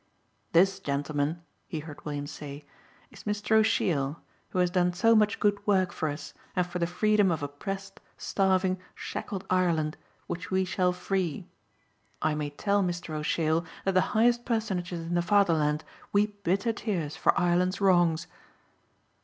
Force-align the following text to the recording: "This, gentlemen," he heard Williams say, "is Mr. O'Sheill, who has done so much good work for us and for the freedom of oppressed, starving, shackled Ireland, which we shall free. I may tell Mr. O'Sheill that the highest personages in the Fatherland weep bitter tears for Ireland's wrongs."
"This, 0.51 0.79
gentlemen," 0.79 1.43
he 1.67 1.81
heard 1.81 2.03
Williams 2.05 2.31
say, 2.31 2.65
"is 3.11 3.25
Mr. 3.25 3.51
O'Sheill, 3.57 4.19
who 4.49 4.57
has 4.57 4.71
done 4.71 4.93
so 4.93 5.15
much 5.15 5.39
good 5.39 5.59
work 5.67 5.91
for 5.91 6.09
us 6.09 6.33
and 6.55 6.65
for 6.65 6.79
the 6.79 6.87
freedom 6.87 7.29
of 7.29 7.43
oppressed, 7.43 7.99
starving, 8.17 8.79
shackled 8.95 9.45
Ireland, 9.47 9.97
which 10.25 10.49
we 10.49 10.65
shall 10.65 10.91
free. 10.91 11.45
I 12.19 12.33
may 12.33 12.49
tell 12.49 12.81
Mr. 12.81 13.13
O'Sheill 13.13 13.63
that 13.85 13.93
the 13.93 14.01
highest 14.17 14.43
personages 14.43 15.01
in 15.05 15.13
the 15.13 15.21
Fatherland 15.21 15.83
weep 16.11 16.41
bitter 16.43 16.73
tears 16.73 17.15
for 17.15 17.39
Ireland's 17.39 17.79
wrongs." 17.79 18.25